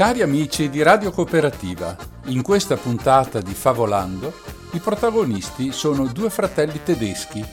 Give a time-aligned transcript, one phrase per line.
[0.00, 1.94] Cari amici di Radio Cooperativa,
[2.28, 4.32] in questa puntata di Favolando
[4.72, 7.44] i protagonisti sono due fratelli tedeschi,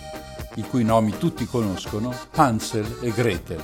[0.55, 3.61] i cui nomi tutti conoscono, Hansel e Gretel.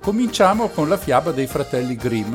[0.00, 2.34] Cominciamo con la fiaba dei fratelli Grimm,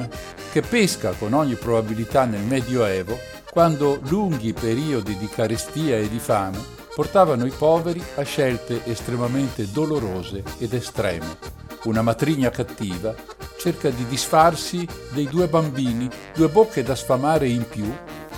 [0.53, 3.19] che pesca con ogni probabilità nel Medioevo,
[3.51, 6.59] quando lunghi periodi di carestia e di fame
[6.95, 11.37] portavano i poveri a scelte estremamente dolorose ed estreme.
[11.83, 13.13] Una matrigna cattiva
[13.63, 17.89] cerca di disfarsi dei due bambini, due bocche da sfamare in più,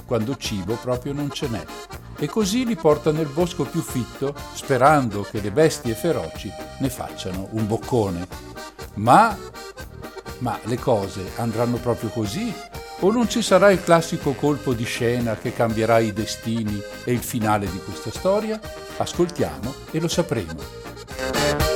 [0.06, 1.66] quando cibo proprio non ce n'è.
[2.20, 7.48] E così li porta nel bosco più fitto, sperando che le bestie feroci ne facciano
[7.54, 8.28] un boccone.
[8.96, 9.36] Ma,
[10.40, 12.54] ma le cose andranno proprio così?
[13.00, 17.24] O non ci sarà il classico colpo di scena che cambierà i destini e il
[17.24, 18.60] finale di questa storia?
[18.98, 21.75] Ascoltiamo e lo sapremo.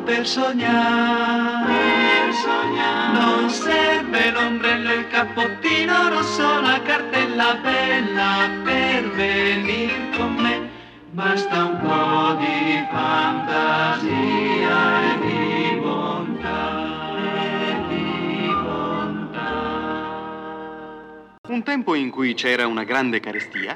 [0.00, 3.18] Per sognare, per sognare.
[3.18, 10.70] Non serve l'ombrello il cappottino rosso, la cartella bella per venire con me.
[11.10, 14.10] Basta un po' di fantasia
[15.02, 15.31] e di
[21.52, 23.74] Un tempo in cui c'era una grande carestia,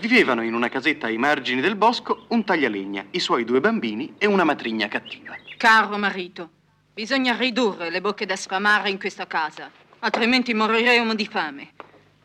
[0.00, 4.24] vivevano in una casetta ai margini del bosco un taglialegna, i suoi due bambini e
[4.24, 5.36] una matrigna cattiva.
[5.58, 6.48] Caro marito,
[6.94, 11.72] bisogna ridurre le bocche da sfamare in questa casa, altrimenti moriremo di fame.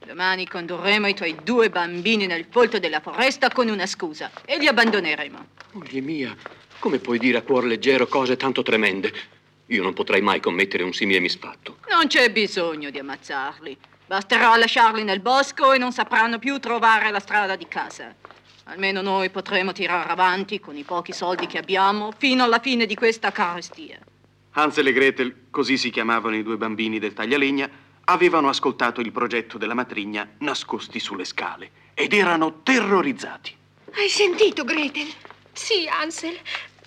[0.05, 4.67] Domani condurremo i tuoi due bambini nel folto della foresta con una scusa e li
[4.67, 5.45] abbandoneremo.
[5.73, 6.33] Moglie mia,
[6.79, 9.11] come puoi dire a cuor leggero cose tanto tremende?
[9.65, 11.79] Io non potrei mai commettere un simile misfatto.
[11.89, 13.77] Non c'è bisogno di ammazzarli.
[14.05, 18.13] Basterà lasciarli nel bosco e non sapranno più trovare la strada di casa.
[18.65, 22.95] Almeno noi potremo tirare avanti con i pochi soldi che abbiamo fino alla fine di
[22.95, 23.99] questa carestia.
[24.51, 27.69] Hansel e Gretel, così si chiamavano i due bambini del taglialegna,
[28.05, 33.55] avevano ascoltato il progetto della matrigna nascosti sulle scale ed erano terrorizzati.
[33.95, 35.07] Hai sentito, Gretel?
[35.51, 36.37] Sì, Hansel.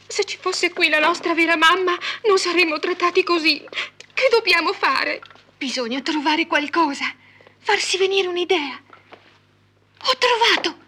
[0.07, 1.97] Se ci fosse qui la nostra vera mamma,
[2.27, 3.65] non saremmo trattati così.
[4.15, 5.21] Che dobbiamo fare?
[5.59, 7.07] Bisogna trovare qualcosa.
[7.59, 8.79] Farsi venire un'idea.
[10.09, 10.85] Ho trovato!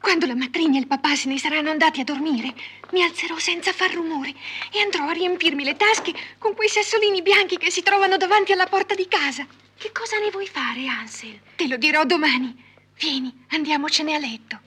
[0.00, 2.54] Quando la matrigna e il papà se ne saranno andati a dormire,
[2.92, 4.32] mi alzerò senza far rumore
[4.72, 8.66] e andrò a riempirmi le tasche con quei sassolini bianchi che si trovano davanti alla
[8.66, 9.44] porta di casa.
[9.76, 11.40] Che cosa ne vuoi fare, Ansel?
[11.56, 12.54] Te lo dirò domani.
[12.96, 14.60] Vieni, andiamocene a letto.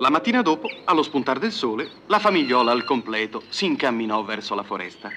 [0.00, 4.62] La mattina dopo, allo spuntar del sole, la famigliola al completo si incamminò verso la
[4.62, 5.10] foresta.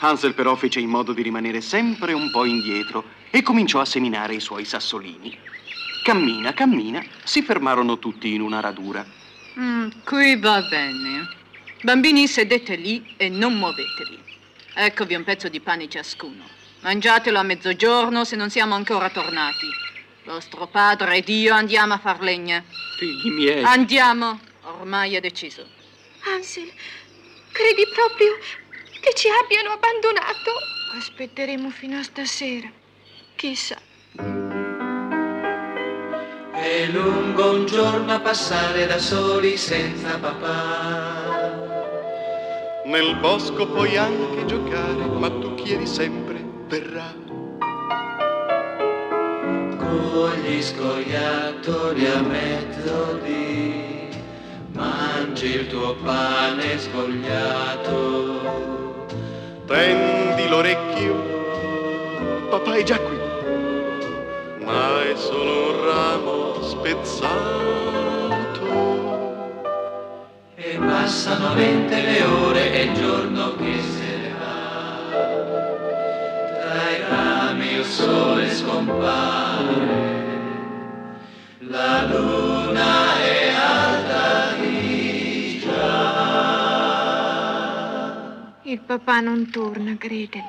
[0.00, 4.34] Hansel però fece in modo di rimanere sempre un po' indietro e cominciò a seminare
[4.34, 5.38] i suoi sassolini.
[6.02, 9.06] Cammina, cammina, si fermarono tutti in una radura.
[9.56, 11.28] Mm, qui va bene.
[11.82, 14.18] Bambini, sedete lì e non muovetevi.
[14.74, 16.42] Eccovi un pezzo di pane ciascuno.
[16.80, 19.66] Mangiatelo a mezzogiorno se non siamo ancora tornati.
[20.28, 22.62] Vostro padre ed io andiamo a far legna.
[22.98, 23.62] Figli miei.
[23.64, 25.66] Andiamo, ormai è deciso.
[26.24, 26.70] Ansel,
[27.50, 28.36] credi proprio
[29.00, 30.52] che ci abbiano abbandonato.
[30.98, 32.70] Aspetteremo fino a stasera.
[33.36, 33.78] Chissà.
[36.52, 41.56] È lungo un giorno a passare da soli senza papà.
[42.84, 47.27] Nel bosco puoi anche giocare, ma tu chiedi sempre verrà.
[49.88, 54.08] Con gli scoiattoli a mezzodì
[54.72, 57.96] mangi il tuo pane svogliato.
[59.66, 61.14] Tendi l'orecchio,
[62.50, 63.16] papà è già qui,
[64.64, 67.36] ma è solo un ramo spezzato.
[70.54, 73.97] E passano lente le ore e il giorno che se
[77.88, 79.86] sole scompare,
[81.60, 86.18] la luna è alta di già.
[88.64, 90.42] Il papà non torna, Gretel.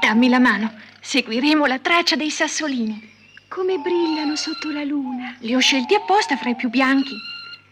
[0.00, 0.72] Dammi la mano.
[1.00, 3.10] Seguiremo la traccia dei sassolini.
[3.48, 5.36] Come brillano sotto la luna.
[5.40, 7.14] Li ho scelti apposta fra i più bianchi.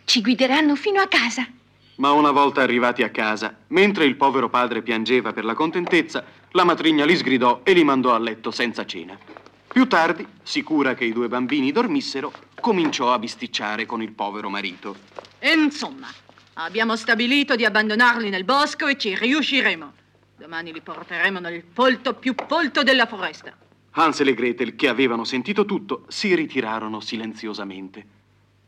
[0.04, 1.46] Ci guideranno fino a casa.
[1.96, 6.64] Ma una volta arrivati a casa, mentre il povero padre piangeva per la contentezza, la
[6.64, 9.16] matrigna li sgridò e li mandò a letto senza cena.
[9.68, 14.96] Più tardi, sicura che i due bambini dormissero, cominciò a bisticciare con il povero marito.
[15.40, 16.08] Insomma,
[16.54, 19.92] abbiamo stabilito di abbandonarli nel bosco e ci riusciremo.
[20.36, 23.56] Domani li porteremo nel folto più folto della foresta.
[23.92, 28.04] Hansel e Gretel, che avevano sentito tutto, si ritirarono silenziosamente.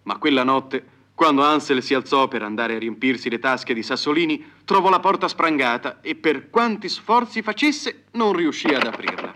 [0.05, 0.85] Ma quella notte,
[1.23, 5.29] quando Hansel si alzò per andare a riempirsi le tasche di sassolini, trovò la porta
[5.29, 9.33] sprangata e per quanti sforzi facesse non riuscì ad aprirla.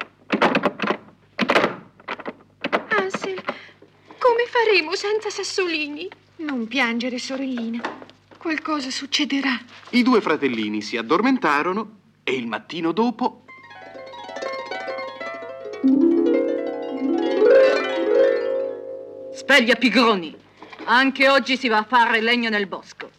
[2.88, 3.40] Ansel,
[4.18, 6.08] come faremo senza sassolini?
[6.38, 7.80] Non piangere, sorellina.
[8.36, 9.56] Qualcosa succederà.
[9.90, 13.44] I due fratellini si addormentarono e il mattino dopo
[19.32, 20.45] Sveglia pigroni!
[20.88, 23.10] Anche oggi si va a fare legno nel bosco.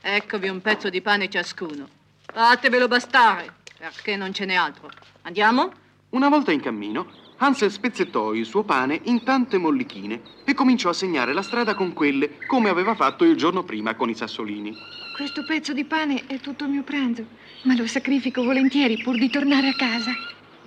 [0.00, 1.86] Eccovi un pezzo di pane ciascuno.
[2.24, 4.88] Fatevelo bastare, perché non ce n'è altro.
[5.22, 5.70] Andiamo?
[6.10, 10.94] Una volta in cammino, Hansel spezzettò il suo pane in tante mollichine e cominciò a
[10.94, 14.74] segnare la strada con quelle, come aveva fatto il giorno prima con i sassolini.
[15.14, 17.26] Questo pezzo di pane è tutto il mio pranzo,
[17.64, 20.12] ma lo sacrifico volentieri pur di tornare a casa.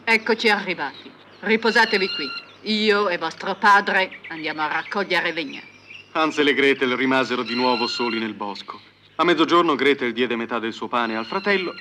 [0.04, 1.10] Eccoci arrivati.
[1.40, 2.72] Riposatevi qui.
[2.72, 5.73] Io e vostro padre andiamo a raccogliere legna.
[6.16, 8.80] Hansel e Gretel rimasero di nuovo soli nel bosco.
[9.16, 11.74] A mezzogiorno Gretel diede metà del suo pane al fratello,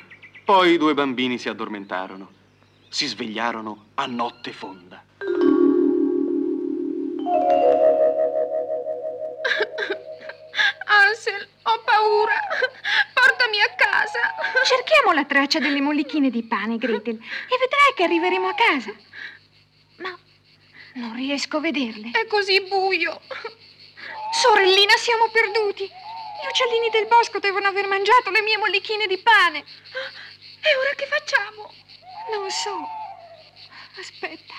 [0.43, 2.31] poi i due bambini si addormentarono.
[2.89, 5.05] Si svegliarono a notte fonda.
[10.87, 12.33] Ansel, ho paura.
[13.13, 14.19] Portami a casa.
[14.65, 18.95] Cerchiamo la traccia delle mollichine di pane, Gretel, e vedrai che arriveremo a casa.
[19.99, 20.19] Ma
[20.95, 22.13] non riesco a vederle.
[22.13, 23.21] È così buio.
[24.33, 25.85] Sorellina, siamo perduti.
[25.85, 29.59] Gli uccellini del bosco devono aver mangiato le mie mollichine di pane.
[29.59, 31.71] E ora che facciamo?
[32.33, 32.89] Non so.
[34.01, 34.55] Aspetta,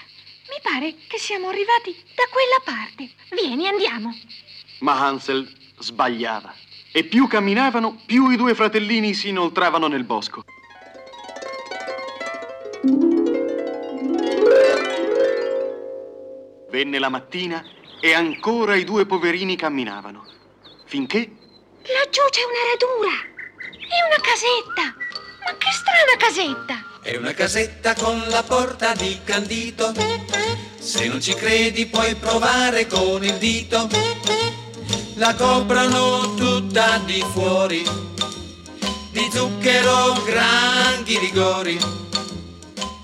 [0.50, 3.10] mi pare che siamo arrivati da quella parte.
[3.32, 4.16] Vieni, andiamo.
[4.80, 6.54] Ma Hansel sbagliava.
[6.92, 10.44] E più camminavano, più i due fratellini si inoltravano nel bosco.
[16.70, 17.64] Venne la mattina
[18.06, 20.26] e ancora i due poverini camminavano.
[20.84, 21.20] Finché
[21.84, 23.16] Laggiù c'è una radura.
[23.64, 24.94] È una casetta.
[25.46, 27.00] Ma che strana casetta.
[27.02, 29.94] È una casetta con la porta di candito.
[30.80, 33.88] Se non ci credi puoi provare con il dito.
[35.14, 37.86] La coprono tutta di fuori.
[39.12, 41.80] Di zucchero grandi rigori.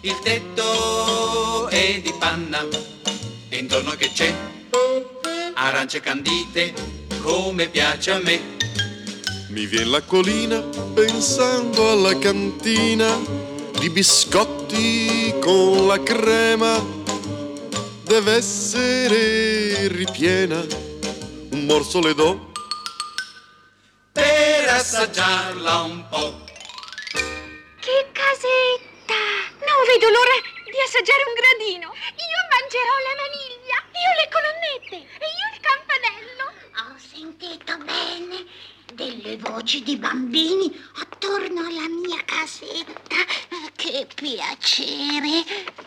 [0.01, 2.67] Il tetto è di panna.
[3.47, 4.58] E intorno che c'è?
[5.53, 6.73] Arance candite
[7.21, 8.57] come piace a me.
[9.49, 10.61] Mi viene l'acquolina
[10.93, 13.17] pensando alla cantina
[13.79, 16.97] di biscotti con la crema.
[18.03, 20.65] Deve essere ripiena,
[21.51, 22.51] un morso le do.
[24.11, 26.43] Per assaggiarla un po'.
[27.79, 29.21] Che casetta.
[29.65, 31.87] Non vedo l'ora di assaggiare un gradino.
[31.87, 33.58] Io mangerò la vaniglia.
[33.99, 34.97] Io le colonnette.
[35.19, 36.45] E io il campanello.
[36.79, 38.45] Ho sentito bene
[38.93, 43.15] delle voci di bambini attorno alla mia casetta.
[43.75, 45.43] Che piacere!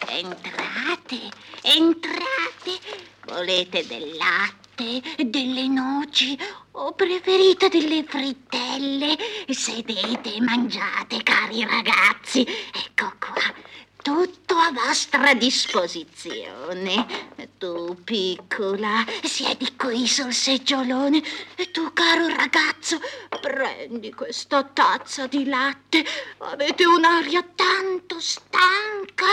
[0.09, 1.31] Entrate,
[1.63, 2.81] entrate.
[3.25, 6.39] Volete del latte, delle noci
[6.73, 9.17] o preferite delle frittelle?
[9.49, 12.47] Sedete e mangiate, cari ragazzi.
[12.73, 13.55] Ecco qua,
[14.03, 17.31] tutto a vostra disposizione.
[17.63, 21.23] Tu, piccola, siedi qui sul seggiolone
[21.55, 22.99] e tu, caro ragazzo,
[23.41, 26.05] prendi questa tazza di latte.
[26.39, 29.27] Avete un'aria tanto stanca.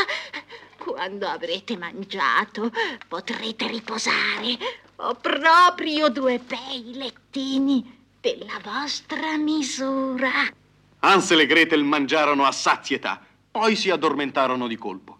[0.77, 2.71] Quando avrete mangiato
[3.07, 4.59] potrete riposare.
[4.97, 10.29] Ho proprio due bei lettini della vostra misura.
[10.99, 13.19] Hansel e Gretel mangiarono a sazietà,
[13.49, 15.18] poi si addormentarono di colpo.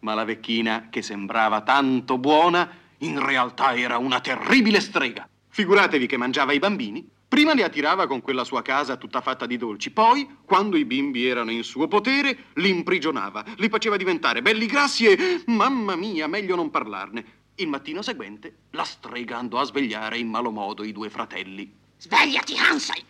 [0.00, 5.28] Ma la vecchina, che sembrava tanto buona, in realtà era una terribile strega.
[5.48, 9.56] Figuratevi che mangiava i bambini, prima li attirava con quella sua casa tutta fatta di
[9.56, 14.66] dolci, poi, quando i bimbi erano in suo potere, li imprigionava, li faceva diventare belli
[14.66, 17.38] grassi e, mamma mia, meglio non parlarne.
[17.56, 21.70] Il mattino seguente, la strega andò a svegliare in malo modo i due fratelli.
[21.98, 23.02] Svegliati, Hansel!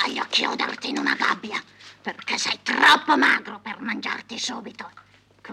[0.00, 1.60] Voglio chiuderti in una gabbia,
[2.00, 4.88] perché sei troppo magro per mangiarti subito.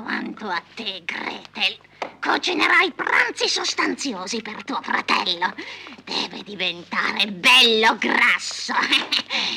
[0.02, 1.78] Quanto a te, Gretel,
[2.22, 5.54] cucinerai pranzi sostanziosi per tuo fratello.
[6.04, 8.74] Deve diventare bello grasso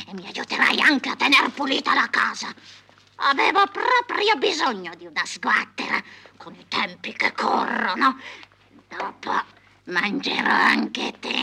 [0.09, 2.53] e mi aiuterai anche a tener pulita la casa.
[3.17, 6.03] Avevo proprio bisogno di una sguattera
[6.39, 8.19] con i tempi che corrono.
[8.89, 9.33] Dopo
[9.85, 11.29] mangerò anche te.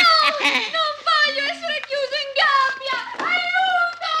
[0.00, 0.06] No,
[0.72, 2.98] non voglio essere chiuso in gabbia!
[3.26, 4.14] Aiuto!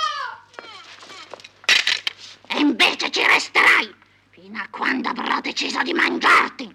[2.48, 3.94] E invece ci resterai
[4.40, 6.74] fino a quando avrò deciso di mangiarti.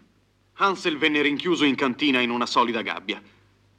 [0.57, 3.19] Hansel venne rinchiuso in cantina in una solida gabbia.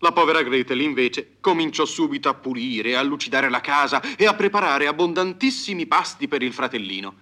[0.01, 4.89] La povera Gretel, invece, cominciò subito a pulire, a lucidare la casa e a preparare
[4.89, 7.15] abbondantissimi pasti per il fratellino.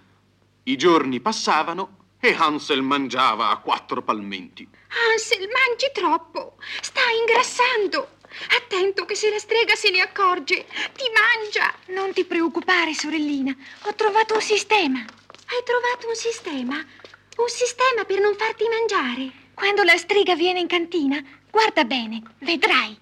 [0.63, 4.67] I giorni passavano e Hansel mangiava a quattro palmenti.
[4.87, 6.55] Hansel, mangi troppo.
[6.81, 8.13] Stai ingrassando.
[8.57, 11.71] Attento che se la strega se ne accorge, ti mangia.
[11.89, 13.55] Non ti preoccupare, sorellina.
[13.83, 15.05] Ho trovato un sistema.
[15.47, 16.75] Hai trovato un sistema?
[16.75, 19.31] Un sistema per non farti mangiare?
[19.53, 22.99] Quando la strega viene in cantina, guarda bene, vedrai.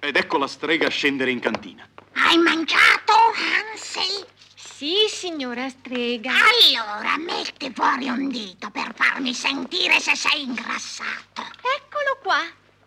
[0.00, 1.88] Ed ecco la strega scendere in cantina.
[2.12, 4.26] Hai mangiato, Hansel?
[4.54, 6.32] Sì, signora strega.
[6.32, 11.42] Allora metti fuori un dito per farmi sentire se sei ingrassato.
[11.78, 12.40] Eccolo qua.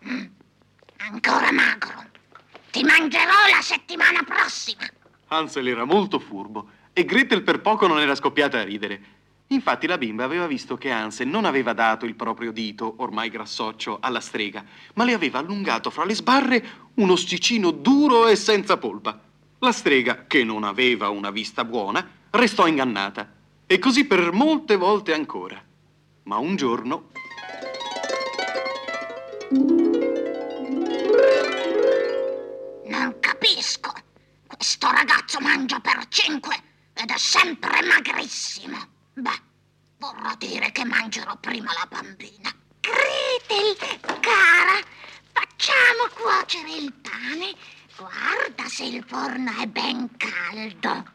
[0.07, 0.25] Mm,
[0.97, 2.05] ancora magro.
[2.69, 4.87] Ti mangerò la settimana prossima.
[5.29, 9.17] Hansel era molto furbo e Gretel per poco non era scoppiata a ridere.
[9.51, 13.97] Infatti la bimba aveva visto che Hansel non aveva dato il proprio dito, ormai grassoccio,
[13.99, 16.63] alla strega, ma le aveva allungato fra le sbarre
[16.95, 19.19] un osticino duro e senza polpa.
[19.59, 23.37] La strega, che non aveva una vista buona, restò ingannata.
[23.65, 25.61] E così per molte volte ancora.
[26.23, 27.09] Ma un giorno...
[34.59, 36.53] Questo ragazzo mangia per cinque
[36.93, 38.77] ed è sempre magrissimo.
[39.13, 39.41] Beh,
[39.99, 42.53] vorrà dire che mangerò prima la bambina.
[42.81, 44.85] Gretel, cara,
[45.31, 47.55] facciamo cuocere il pane.
[47.95, 51.05] Guarda se il forno è ben caldo.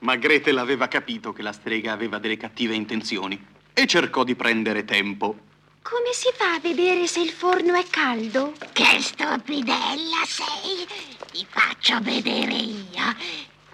[0.00, 4.84] Ma Gretel aveva capito che la strega aveva delle cattive intenzioni e cercò di prendere
[4.84, 5.52] tempo.
[5.86, 8.54] Come si fa a vedere se il forno è caldo?
[8.72, 10.88] Che stupidella sei!
[11.30, 13.14] Ti faccio vedere io.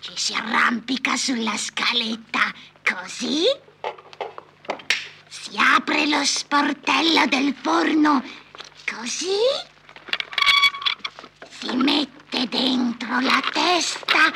[0.00, 2.52] Ci si arrampica sulla scaletta
[2.82, 3.44] così.
[5.28, 8.24] Si apre lo sportello del forno
[8.92, 9.38] così.
[11.60, 14.32] Si mette dentro la testa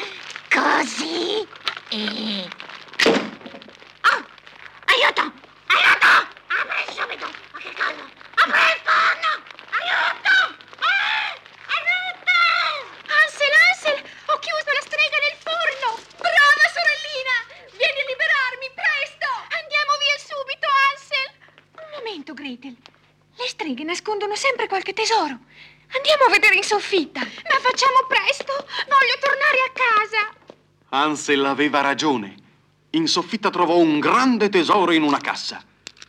[0.48, 1.44] così
[1.88, 2.48] e...
[4.12, 4.24] Oh!
[4.86, 5.32] Aiuto!
[5.66, 6.12] Aiuto!
[6.54, 7.26] Apri subito!
[7.52, 8.02] Ma che caldo!
[8.34, 9.30] Apri il forno!
[9.78, 10.36] Aiuto!
[10.84, 11.32] Ah!
[11.74, 12.38] Aiuto!
[13.08, 15.88] Hansel, Hansel, ho chiuso la strega nel forno.
[16.18, 17.36] Brava sorellina!
[17.72, 19.28] Vieni a liberarmi, presto!
[19.58, 21.28] Andiamo via subito, Hansel.
[21.80, 22.76] Un momento, Gretel.
[23.36, 25.38] Le streghe nascondono sempre qualche tesoro.
[25.96, 27.20] Andiamo a vedere in soffitta.
[27.20, 28.52] Ma facciamo presto!
[28.88, 30.32] Voglio tornare a casa!
[30.90, 32.34] Hansel aveva ragione.
[32.90, 35.64] In soffitta trovò un grande tesoro in una cassa.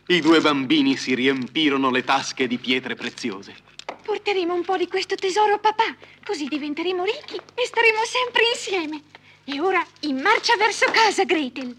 [0.08, 3.56] I due bambini si riempirono le tasche di pietre preziose.
[4.02, 9.02] Porteremo un po' di questo tesoro a papà, così diventeremo ricchi e staremo sempre insieme.
[9.44, 11.76] E ora in marcia verso casa, Gretel.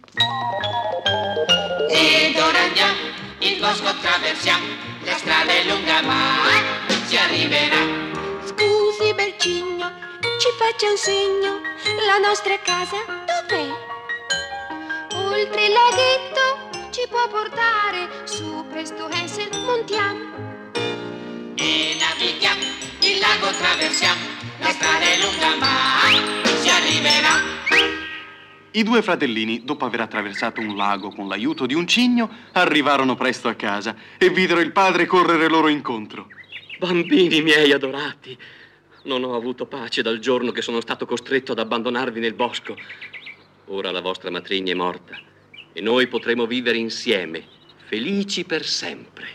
[1.89, 2.97] Ed ora andiamo,
[3.39, 4.65] il bosco attraversiamo,
[5.27, 6.39] strada è lunga ma
[7.05, 7.81] si arriverà.
[8.45, 9.91] Scusi, bel cigno,
[10.39, 11.61] ci faccia un segno.
[12.05, 13.67] La nostra casa dov'è?
[15.15, 18.07] Oltre il laghetto ci può portare.
[18.23, 20.23] Su, presto, Hansel, montiamo.
[21.55, 22.63] E navighiamo,
[22.99, 24.21] il lago attraversiamo,
[24.59, 27.56] la strada è lunga ma si arriverà.
[28.71, 33.47] I due fratellini, dopo aver attraversato un lago con l'aiuto di un cigno, arrivarono presto
[33.47, 36.27] a casa e videro il padre correre loro incontro.
[36.77, 38.37] Bambini miei adorati,
[39.03, 42.75] non ho avuto pace dal giorno che sono stato costretto ad abbandonarvi nel bosco.
[43.67, 45.17] Ora la vostra matrigna è morta
[45.73, 47.43] e noi potremo vivere insieme,
[47.85, 49.27] felici per sempre.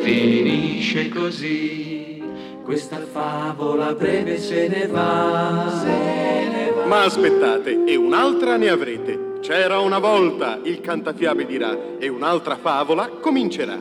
[0.00, 2.22] Finisce così,
[2.62, 5.80] questa favola breve se ne va.
[5.80, 6.43] Se ne va.
[6.86, 9.38] Ma aspettate, e un'altra ne avrete.
[9.40, 13.78] C'era una volta, il cantafiabe dirà, e un'altra favola comincerà.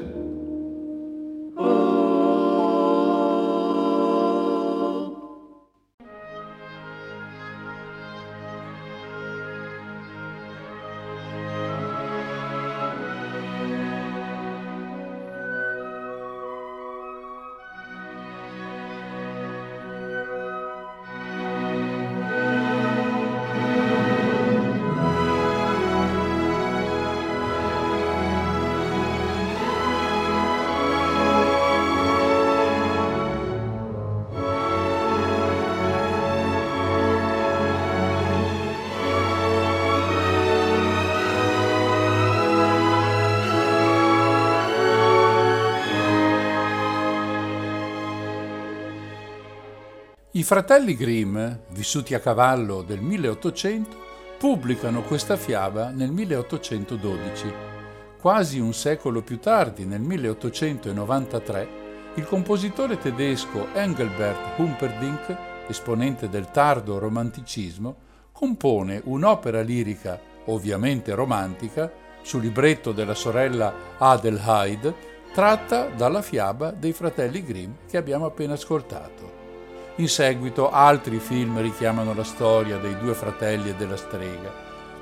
[50.35, 51.37] I fratelli Grimm,
[51.73, 53.97] vissuti a cavallo del 1800,
[54.39, 57.53] pubblicano questa fiaba nel 1812.
[58.19, 61.67] Quasi un secolo più tardi, nel 1893,
[62.15, 65.37] il compositore tedesco Engelbert Humperdinck,
[65.67, 67.95] esponente del tardo romanticismo,
[68.31, 71.91] compone un'opera lirica, ovviamente romantica,
[72.23, 74.95] sul libretto della sorella Adelheid,
[75.31, 79.42] tratta dalla fiaba dei fratelli Grimm che abbiamo appena ascoltato.
[79.97, 84.51] In seguito altri film richiamano la storia dei due fratelli e della strega.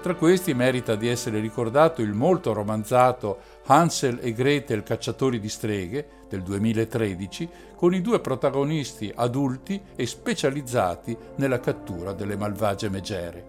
[0.02, 6.08] Tra questi merita di essere ricordato il molto romanzato Hansel e Gretel cacciatori di streghe
[6.28, 13.46] del 2013 con i due protagonisti adulti e specializzati nella cattura delle malvagie megere.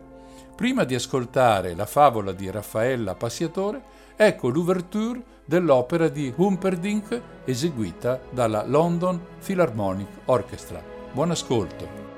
[0.55, 3.83] Prima di ascoltare la favola di Raffaella Passiatore,
[4.15, 10.92] ecco l'ouverture dell'opera di Humperdinck eseguita dalla London Philharmonic Orchestra.
[11.14, 12.12] Buon ascolto.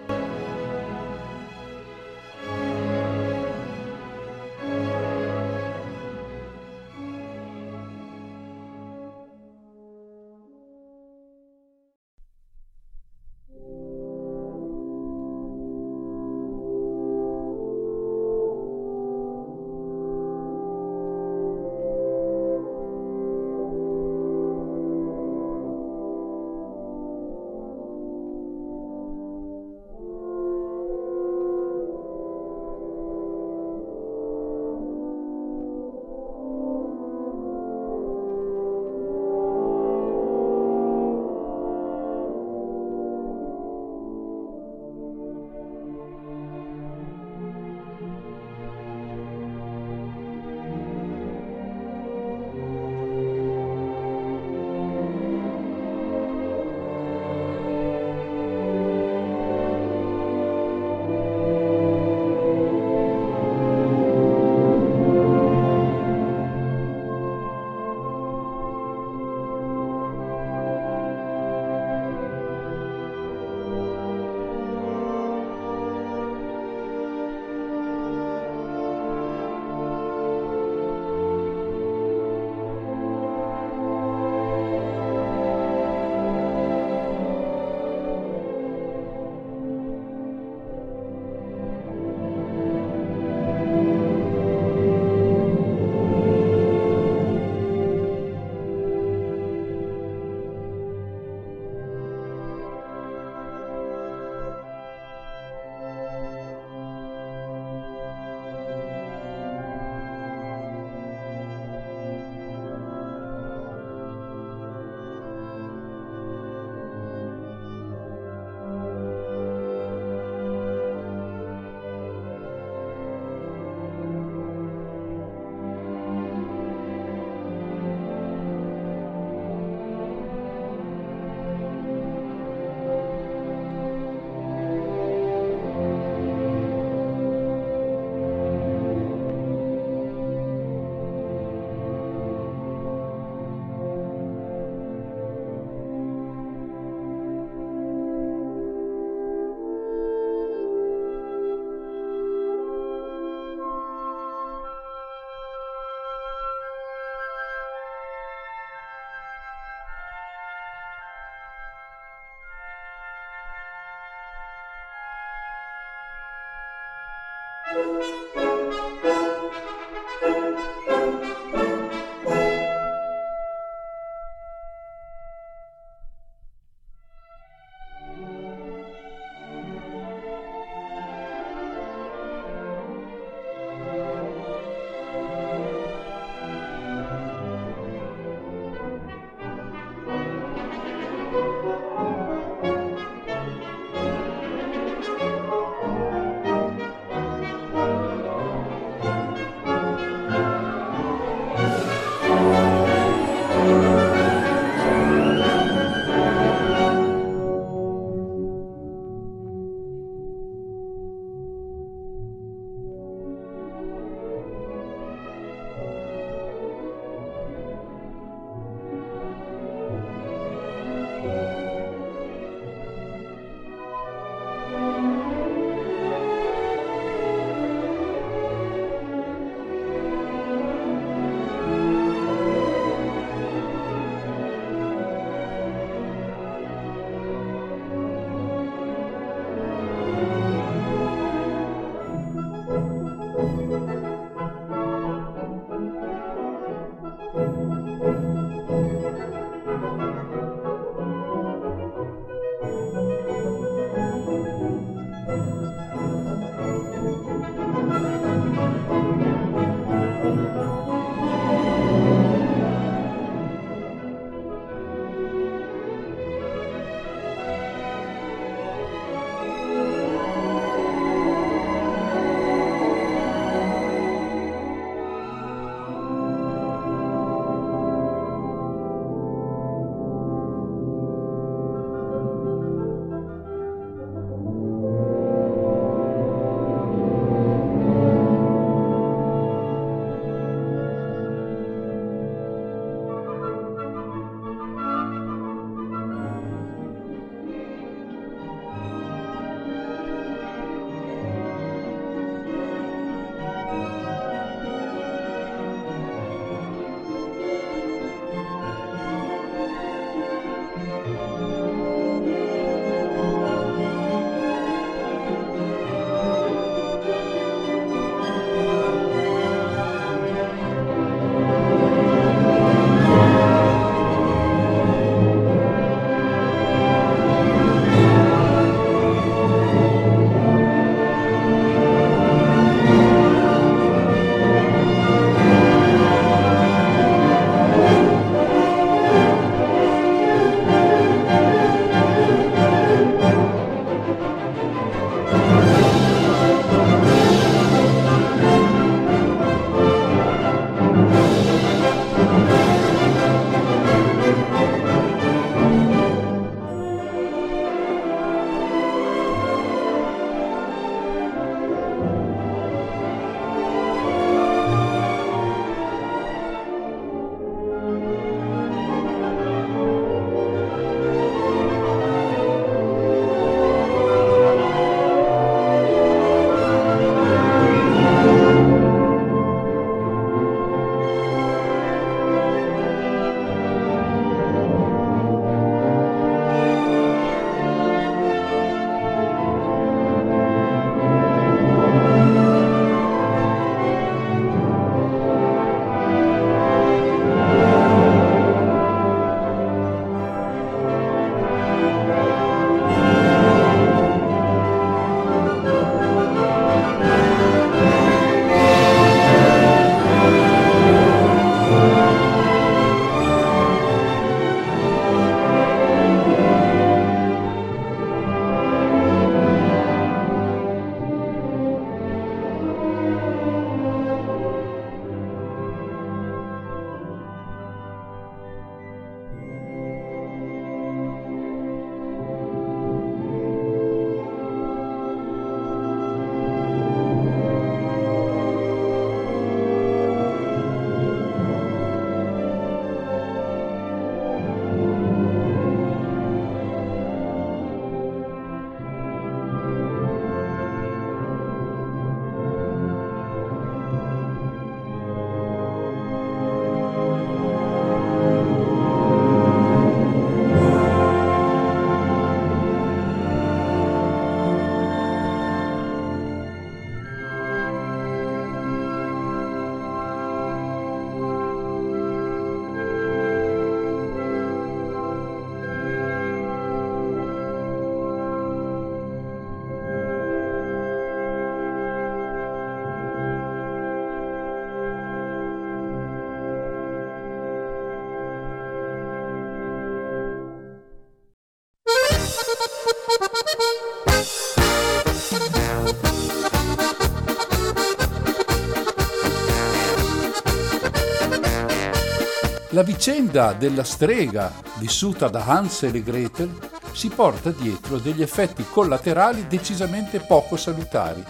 [503.07, 506.59] Vicenda della strega vissuta da Hansel e Gretel
[506.93, 511.23] si porta dietro degli effetti collaterali decisamente poco salutari.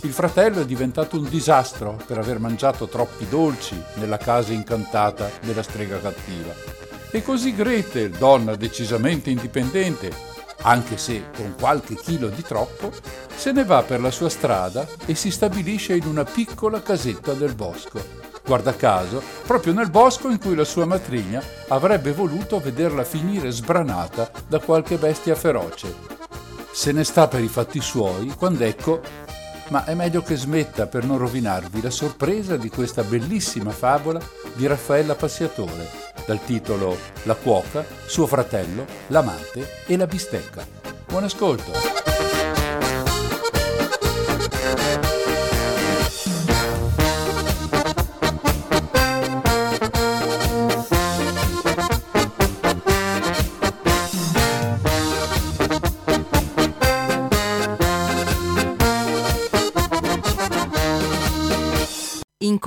[0.00, 5.62] Il fratello è diventato un disastro per aver mangiato troppi dolci nella casa incantata della
[5.62, 6.54] strega cattiva.
[7.10, 10.10] E così Gretel, donna decisamente indipendente,
[10.62, 12.90] anche se con qualche chilo di troppo,
[13.36, 17.54] se ne va per la sua strada e si stabilisce in una piccola casetta del
[17.54, 23.50] bosco guarda caso, proprio nel bosco in cui la sua matrigna avrebbe voluto vederla finire
[23.50, 26.12] sbranata da qualche bestia feroce.
[26.70, 29.00] Se ne sta per i fatti suoi quando ecco,
[29.68, 34.20] ma è meglio che smetta per non rovinarvi la sorpresa di questa bellissima favola
[34.54, 35.88] di Raffaella Passiatore,
[36.26, 40.66] dal titolo La cuoca, suo fratello, l'amante e la bistecca.
[41.06, 42.03] Buon ascolto!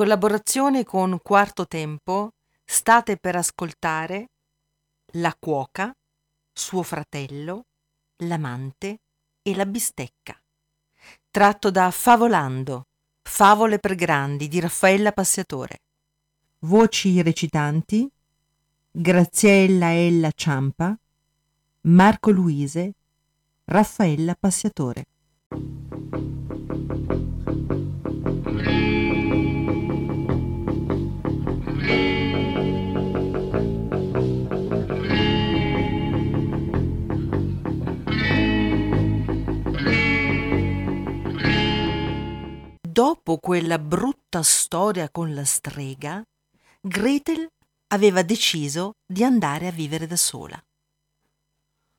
[0.08, 2.32] Collaborazione con Quarto Tempo
[2.64, 4.30] state per ascoltare
[5.16, 5.94] La cuoca,
[6.54, 7.66] suo fratello,
[8.24, 9.00] l'amante
[9.42, 10.42] e la bistecca,
[11.30, 12.86] tratto da Favolando,
[13.22, 15.80] Favole per grandi di Raffaella Passiatore.
[16.60, 18.10] Voci recitanti
[18.90, 20.98] Graziella Ella Ciampa,
[21.82, 22.94] Marco Luise,
[23.66, 25.06] Raffaella Passiatore.
[42.98, 46.20] Dopo quella brutta storia con la strega,
[46.82, 47.48] Gretel
[47.90, 50.60] aveva deciso di andare a vivere da sola.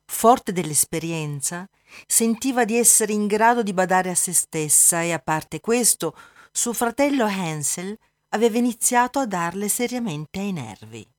[0.07, 1.65] Forte dell'esperienza,
[2.05, 6.17] sentiva di essere in grado di badare a se stessa e a parte questo,
[6.51, 7.97] suo fratello Hansel
[8.33, 11.09] aveva iniziato a darle seriamente ai nervi.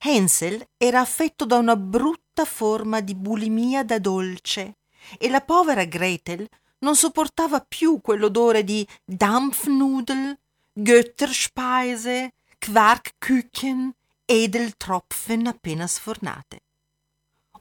[0.00, 4.78] Hansel era affetto da una brutta forma di bulimia da dolce
[5.16, 6.44] e la povera Gretel
[6.80, 10.36] non sopportava più quell'odore di Dampfnudel,
[10.72, 13.92] Götterspeise, Quarkküchen,
[14.24, 16.62] Edeltropfen appena sfornate.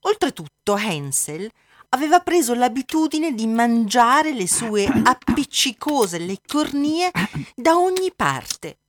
[0.02, 1.50] Oltretutto Hensel
[1.90, 7.12] aveva preso l'abitudine di mangiare le sue appiccicose leccornie
[7.56, 8.80] da ogni parte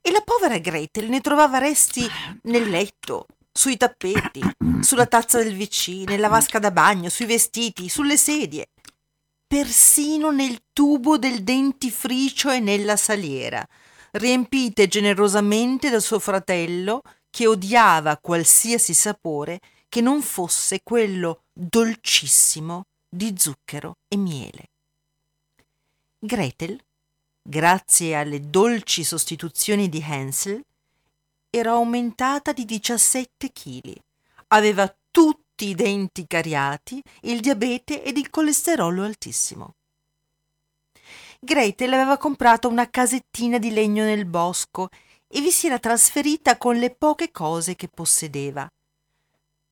[0.00, 2.06] e la povera Gretel ne trovava resti
[2.42, 4.40] nel letto, sui tappeti,
[4.80, 8.71] sulla tazza del vicino, nella vasca da bagno, sui vestiti, sulle sedie
[9.52, 13.62] persino nel tubo del dentifricio e nella saliera,
[14.12, 19.60] riempite generosamente da suo fratello che odiava qualsiasi sapore
[19.90, 24.70] che non fosse quello dolcissimo di zucchero e miele.
[26.18, 26.82] Gretel,
[27.42, 30.64] grazie alle dolci sostituzioni di Hansel,
[31.50, 33.94] era aumentata di 17 chili,
[34.46, 39.74] aveva tutto tutti i denti cariati, il diabete ed il colesterolo altissimo.
[41.38, 44.88] Gretel aveva comprato una casettina di legno nel bosco
[45.32, 48.68] e vi si era trasferita con le poche cose che possedeva.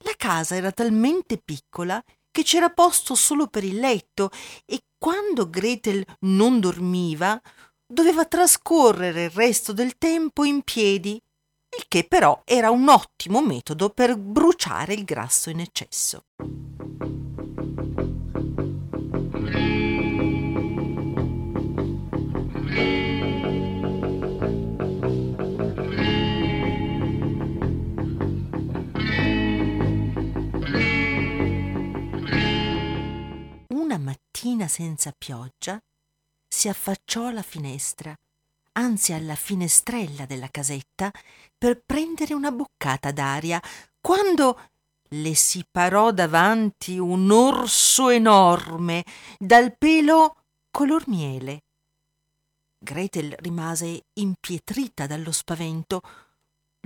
[0.04, 2.00] La casa era talmente piccola
[2.30, 4.30] che c'era posto solo per il letto
[4.66, 7.40] e quando Gretel non dormiva
[7.84, 11.20] doveva trascorrere il resto del tempo in piedi
[11.80, 16.24] il che però era un ottimo metodo per bruciare il grasso in eccesso.
[33.68, 35.78] Una mattina senza pioggia
[36.46, 38.14] si affacciò alla finestra
[38.80, 41.12] anzi alla finestrella della casetta
[41.56, 43.62] per prendere una boccata d'aria,
[44.00, 44.58] quando
[45.10, 49.04] le si parò davanti un orso enorme
[49.38, 51.64] dal pelo color miele.
[52.82, 56.00] Gretel rimase impietrita dallo spavento.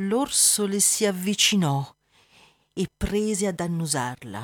[0.00, 1.94] L'orso le si avvicinò
[2.72, 4.42] e prese ad annusarla.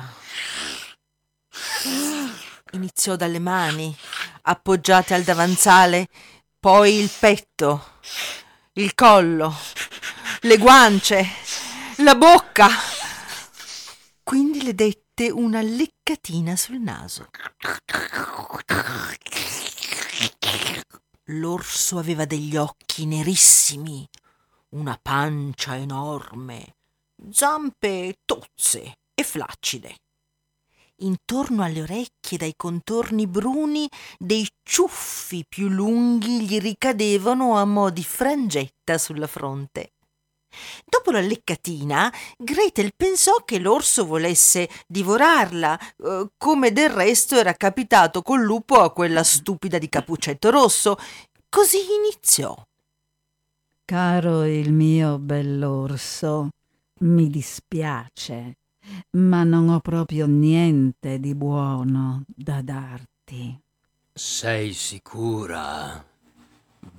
[2.73, 3.93] Iniziò dalle mani,
[4.43, 6.07] appoggiate al davanzale,
[6.61, 7.97] poi il petto,
[8.73, 9.51] il collo,
[10.41, 11.27] le guance,
[11.97, 12.67] la bocca.
[14.21, 17.29] Quindi le dette una leccatina sul naso.
[21.31, 24.07] L'orso aveva degli occhi nerissimi,
[24.75, 26.75] una pancia enorme,
[27.31, 29.95] zampe tozze e flaccide.
[31.03, 38.03] Intorno alle orecchie, dai contorni bruni, dei ciuffi più lunghi gli ricadevano a mo' di
[38.03, 39.93] frangetta sulla fronte.
[40.85, 48.21] Dopo la leccatina, Gretel pensò che l'orso volesse divorarla, eh, come del resto era capitato
[48.21, 50.97] col lupo a quella stupida di Capuccetto Rosso.
[51.49, 52.55] Così iniziò.
[53.85, 56.49] Caro il mio bell'orso,
[56.99, 58.57] mi dispiace,
[59.11, 63.59] ma non ho proprio niente di buono da darti.
[64.13, 66.03] Sei sicura?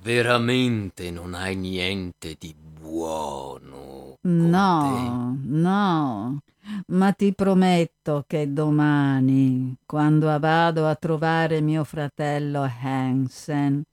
[0.01, 4.15] Veramente non hai niente di buono?
[4.25, 6.39] No, no,
[6.87, 13.83] ma ti prometto che domani, quando vado a trovare mio fratello Hansen,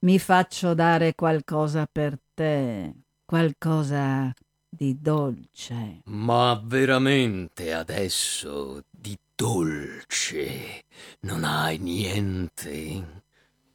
[0.00, 2.94] mi faccio dare qualcosa per te,
[3.24, 4.32] qualcosa
[4.68, 6.02] di dolce.
[6.04, 10.84] Ma veramente adesso di dolce
[11.20, 13.22] non hai niente?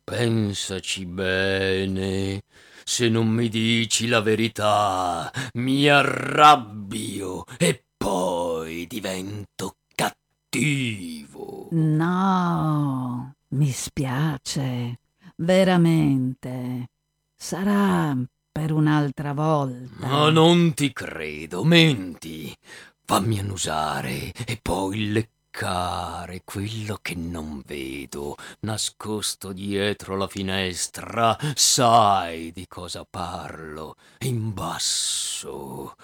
[0.03, 2.43] Pensaci bene.
[2.83, 11.69] Se non mi dici la verità, mi arrabbio e poi divento cattivo.
[11.71, 14.99] No, mi spiace,
[15.37, 16.89] veramente.
[17.35, 18.15] Sarà
[18.53, 20.07] per un'altra volta.
[20.07, 22.55] Ma non ti credo, menti.
[23.03, 31.35] Fammi annusare e poi leccare quello che non vedo, nascosto dietro la finestra.
[31.55, 35.95] Sai di cosa parlo, in basso.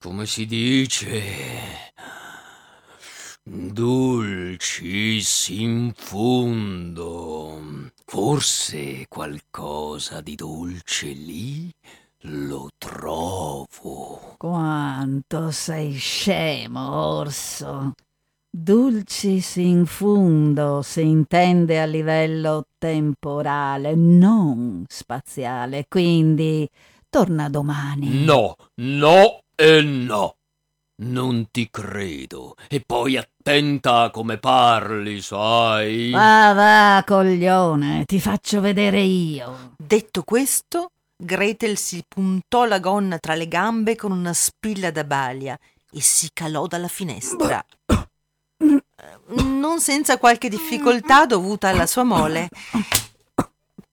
[0.00, 1.92] Come si dice?
[3.44, 4.68] Dulcis
[5.48, 7.91] in fundo.
[8.04, 11.72] Forse qualcosa di dolce lì
[12.22, 14.34] lo trovo.
[14.36, 17.92] Quanto sei scemo, orso.
[18.54, 26.68] Dulcis in fundo si intende a livello temporale, non spaziale, quindi
[27.08, 28.24] torna domani.
[28.24, 30.36] No, no e no.
[31.02, 32.54] Non ti credo.
[32.68, 36.10] E poi attenta a come parli, sai?
[36.10, 39.74] Va, va, coglione, ti faccio vedere io.
[39.76, 45.58] Detto questo, Gretel si puntò la gonna tra le gambe con una spilla da balia
[45.90, 47.64] e si calò dalla finestra.
[49.34, 52.48] Non senza qualche difficoltà dovuta alla sua mole.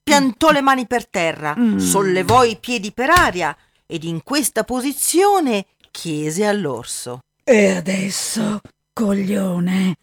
[0.04, 3.56] Piantò le mani per terra, sollevò i piedi per aria
[3.88, 5.66] ed in questa posizione
[6.00, 7.20] chiese all'orso.
[7.44, 8.62] E adesso,
[8.94, 9.98] coglione,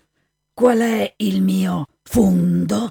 [0.52, 2.90] qual è il mio fundo?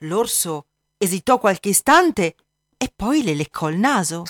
[0.00, 0.66] L'orso
[0.98, 2.34] esitò qualche istante
[2.76, 4.24] e poi le leccò il naso.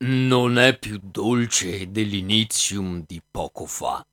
[0.00, 4.04] Non è più dolce dell'inizium di poco fa.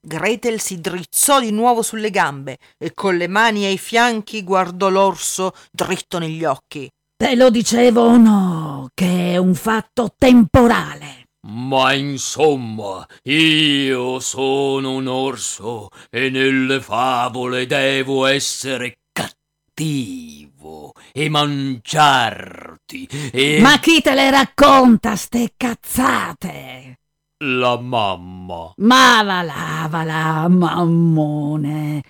[0.00, 5.52] Gretel si drizzò di nuovo sulle gambe e con le mani ai fianchi guardò l'orso
[5.70, 6.90] dritto negli occhi.
[7.14, 11.21] Te lo dicevo o no, che è un fatto temporale.
[11.44, 23.58] Ma insomma, io sono un orso e nelle favole devo essere cattivo e mangiarti e
[23.60, 27.01] Ma chi te le racconta ste cazzate?
[27.42, 28.72] La mamma.
[28.76, 32.02] Ma va là, va là, mammone.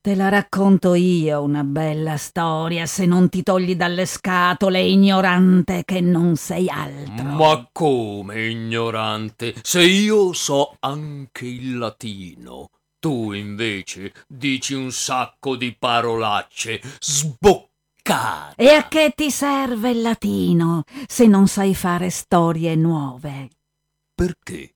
[0.00, 6.00] Te la racconto io una bella storia se non ti togli dalle scatole, ignorante che
[6.00, 7.24] non sei altro.
[7.24, 12.68] Ma come ignorante, se io so anche il latino.
[12.98, 18.54] Tu invece dici un sacco di parolacce sboccate.
[18.56, 23.50] E a che ti serve il latino se non sai fare storie nuove?
[24.14, 24.73] Perché?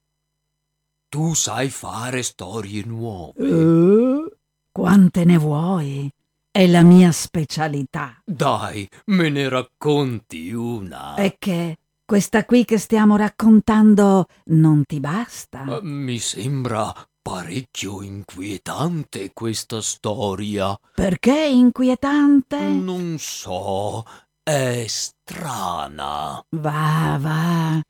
[1.11, 3.32] Tu sai fare storie nuove.
[3.38, 4.36] Eh?
[4.70, 6.11] Quante ne vuoi?
[6.50, 8.20] È la mia specialità.
[8.26, 11.14] Dai, me ne racconti una.
[11.14, 15.78] E che questa qui che stiamo raccontando non ti basta?
[15.78, 16.92] Eh, Mi sembra
[17.22, 20.78] parecchio inquietante questa storia.
[20.94, 22.59] Perché è inquietante?
[22.61, 24.04] Non so,
[24.42, 26.44] è strana.
[26.50, 27.80] Va, va,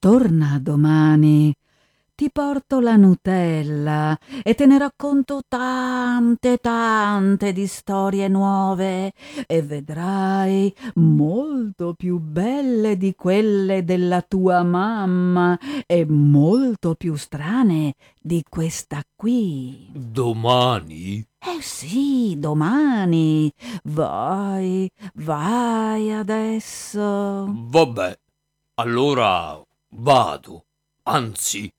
[0.00, 1.54] torna domani.
[2.16, 9.12] Ti porto la Nutella e te ne racconto tante, tante di storie nuove
[9.48, 18.44] e vedrai molto più belle di quelle della tua mamma e molto più strane di
[18.48, 19.88] questa qui.
[19.92, 21.26] Domani?
[21.40, 23.52] Eh sì, domani.
[23.84, 27.48] Vai, vai adesso.
[27.48, 28.18] Vabbè,
[28.76, 29.60] Allora
[29.90, 30.64] vado.
[31.04, 31.72] Anzi,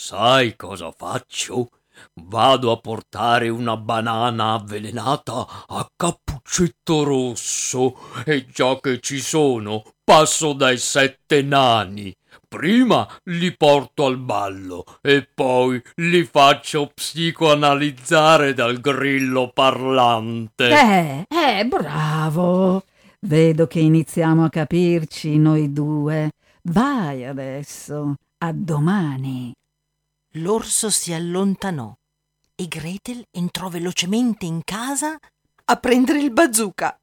[0.00, 1.68] sai cosa faccio?
[2.14, 10.54] Vado a portare una banana avvelenata a Cappuccetto Rosso e già che ci sono, passo
[10.54, 12.14] dai sette nani.
[12.48, 20.70] Prima li porto al ballo e poi li faccio psicoanalizzare dal grillo parlante.
[20.70, 22.84] Eh, eh, bravo.
[23.20, 26.30] Vedo che iniziamo a capirci noi due.
[26.62, 28.14] Vai adesso.
[28.38, 29.52] A domani.
[30.34, 31.92] L'orso si allontanò
[32.54, 35.18] e Gretel entrò velocemente in casa
[35.64, 36.96] a prendere il bazooka.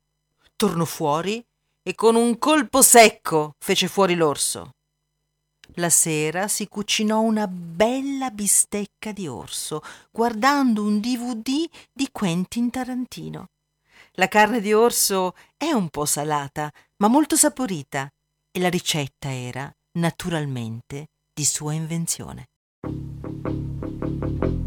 [0.55, 1.45] Tornò fuori
[1.84, 4.75] e con un colpo secco fece fuori l'orso.
[5.73, 13.47] La sera si cucinò una bella bistecca di orso guardando un DVD di Quentin Tarantino.
[14.13, 18.09] La carne di orso è un po' salata, ma molto saporita
[18.51, 22.47] e la ricetta era, naturalmente, di sua invenzione.
[22.84, 24.66] Thank you.